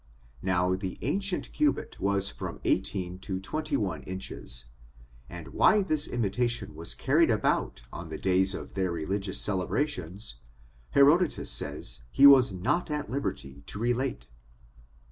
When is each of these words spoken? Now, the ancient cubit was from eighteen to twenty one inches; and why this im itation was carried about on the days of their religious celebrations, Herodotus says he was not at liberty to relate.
Now, 0.41 0.73
the 0.73 0.97
ancient 1.03 1.53
cubit 1.53 1.99
was 1.99 2.31
from 2.31 2.59
eighteen 2.65 3.19
to 3.19 3.39
twenty 3.39 3.77
one 3.77 4.01
inches; 4.01 4.65
and 5.29 5.49
why 5.49 5.83
this 5.83 6.07
im 6.07 6.23
itation 6.23 6.73
was 6.73 6.95
carried 6.95 7.29
about 7.29 7.83
on 7.93 8.09
the 8.09 8.17
days 8.17 8.55
of 8.55 8.73
their 8.73 8.91
religious 8.91 9.39
celebrations, 9.39 10.37
Herodotus 10.89 11.51
says 11.51 11.99
he 12.09 12.25
was 12.25 12.51
not 12.51 12.89
at 12.89 13.11
liberty 13.11 13.61
to 13.67 13.77
relate. 13.77 14.27